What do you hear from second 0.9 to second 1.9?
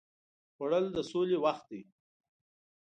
د سولې وخت دی